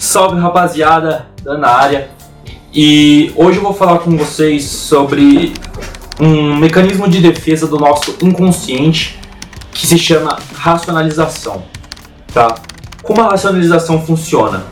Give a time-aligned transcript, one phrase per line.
[0.00, 2.08] Salve rapaziada, da área.
[2.72, 5.52] E hoje eu vou falar com vocês sobre
[6.18, 9.20] um mecanismo de defesa do nosso inconsciente
[9.70, 11.64] que se chama racionalização,
[12.32, 12.54] tá?
[13.02, 14.64] Como a racionalização funciona?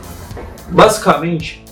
[0.67, 1.63] Basicamente,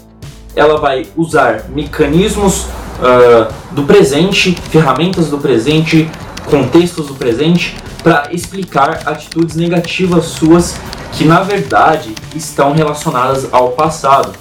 [0.56, 6.08] ela vai usar mecanismos uh, do presente, ferramentas do presente,
[6.46, 10.78] contextos do presente para explicar atitudes negativas suas
[11.12, 14.34] que na verdade estão relacionadas ao passado.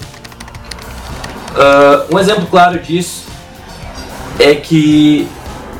[1.53, 3.23] Uh, um exemplo claro disso
[4.39, 5.27] é que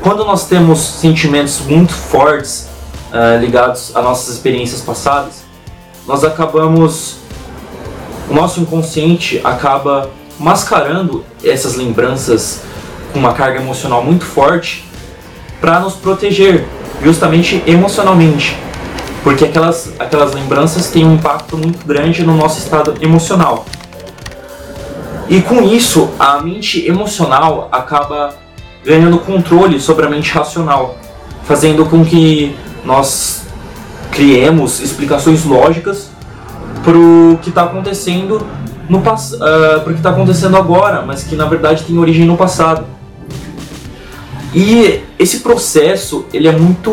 [0.00, 2.68] quando nós temos sentimentos muito fortes
[3.12, 5.42] uh, ligados a nossas experiências passadas,
[6.06, 7.16] nós acabamos,
[8.28, 12.62] o nosso inconsciente acaba mascarando essas lembranças
[13.12, 14.88] com uma carga emocional muito forte
[15.60, 16.66] para nos proteger,
[17.02, 18.56] justamente emocionalmente
[19.28, 23.66] porque aquelas, aquelas lembranças têm um impacto muito grande no nosso estado emocional.
[25.28, 28.34] E com isso, a mente emocional acaba
[28.82, 30.96] ganhando controle sobre a mente racional,
[31.44, 33.42] fazendo com que nós
[34.10, 36.08] criemos explicações lógicas
[36.82, 38.46] para o que está acontecendo
[38.88, 42.38] no uh, para o que está acontecendo agora, mas que na verdade tem origem no
[42.38, 42.86] passado.
[44.54, 46.90] E esse processo ele é muito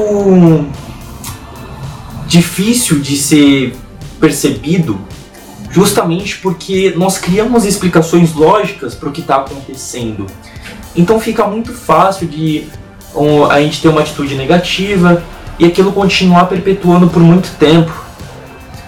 [2.36, 3.74] difícil de ser
[4.20, 5.00] percebido
[5.72, 10.26] justamente porque nós criamos explicações lógicas para o que está acontecendo.
[10.96, 12.66] Então fica muito fácil de
[13.16, 15.24] um, a gente ter uma atitude negativa
[15.58, 17.94] e aquilo continuar perpetuando por muito tempo,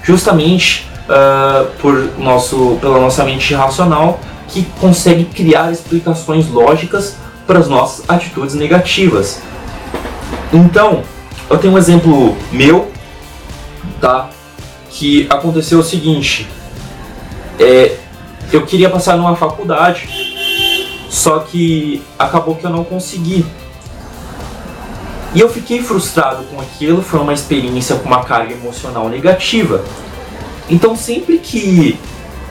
[0.04, 7.70] justamente uh, por nosso, pela nossa mente racional que consegue criar explicações lógicas para as
[7.70, 9.42] nossas atitudes negativas.
[10.54, 11.04] Então,
[11.50, 12.96] eu tenho um exemplo meu
[13.99, 14.30] tá?
[14.89, 16.48] Que aconteceu o seguinte,
[17.59, 17.98] é,
[18.52, 20.08] eu queria passar numa faculdade,
[21.09, 23.45] só que acabou que eu não consegui.
[25.33, 29.83] E eu fiquei frustrado com aquilo, foi uma experiência com uma carga emocional negativa.
[30.70, 31.99] Então sempre que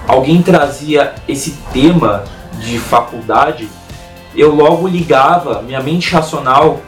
[0.07, 2.25] alguém trazia esse tema
[2.61, 3.69] de faculdade,
[4.35, 6.81] eu logo ligava, minha mente racional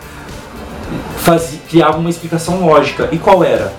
[1.19, 3.08] fazia, criava uma explicação lógica.
[3.10, 3.72] E qual era?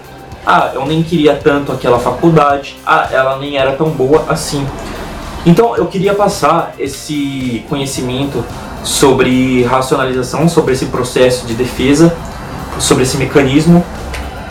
[0.46, 2.76] Ah, eu nem queria tanto aquela faculdade.
[2.86, 4.66] Ah, ela nem era tão boa assim.
[5.46, 8.44] Então eu queria passar esse conhecimento
[8.84, 12.16] sobre racionalização, sobre esse processo de defesa,
[12.80, 13.84] sobre esse mecanismo,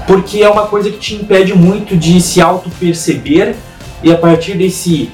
[0.06, 3.56] porque é uma coisa que te impede muito de se auto-perceber
[4.03, 5.10] e a partir desse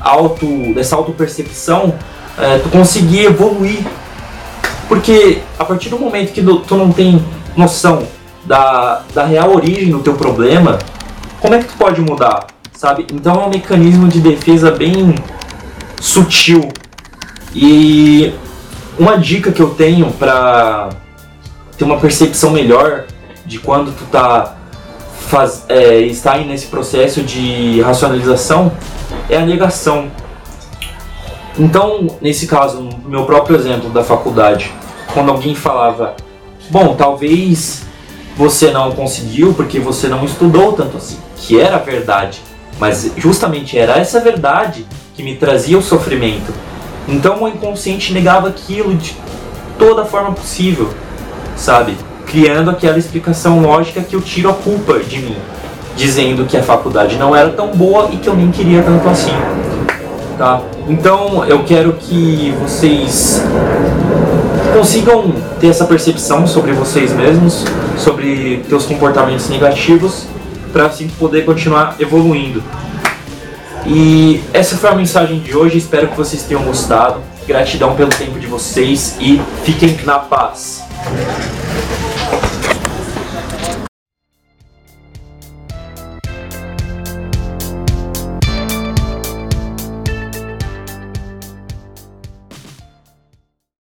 [0.00, 1.94] auto, dessa auto-percepção,
[2.38, 3.84] é, tu conseguir evoluir.
[4.88, 7.24] Porque a partir do momento que tu não tem
[7.56, 8.06] noção
[8.46, 10.78] da, da real origem do teu problema,
[11.40, 13.06] como é que tu pode mudar, sabe?
[13.12, 15.14] Então é um mecanismo de defesa bem
[16.00, 16.68] sutil.
[17.54, 18.32] E
[18.98, 20.90] uma dica que eu tenho para
[21.76, 23.04] ter uma percepção melhor
[23.44, 24.56] de quando tu tá
[25.28, 28.72] faz, é, está nesse processo de racionalização
[29.28, 30.10] é a negação.
[31.58, 34.72] Então, nesse caso, no meu próprio exemplo da faculdade,
[35.12, 36.14] quando alguém falava,
[36.70, 37.86] bom, talvez
[38.36, 42.40] você não conseguiu porque você não estudou tanto assim, que era verdade.
[42.78, 46.52] Mas justamente era essa verdade que me trazia o sofrimento.
[47.08, 49.16] Então o inconsciente negava aquilo de
[49.78, 50.90] toda forma possível,
[51.56, 51.96] sabe?
[52.26, 55.36] Criando aquela explicação lógica que eu tiro a culpa de mim,
[55.96, 59.32] dizendo que a faculdade não era tão boa e que eu nem queria tanto assim.
[60.36, 60.60] Tá?
[60.86, 63.42] Então eu quero que vocês
[64.76, 67.64] consigam ter essa percepção sobre vocês mesmos,
[67.96, 70.26] sobre teus comportamentos negativos,
[70.72, 72.62] para assim poder continuar evoluindo.
[73.86, 77.20] E essa foi a mensagem de hoje, espero que vocês tenham gostado.
[77.46, 80.82] Gratidão pelo tempo de vocês e fiquem na paz.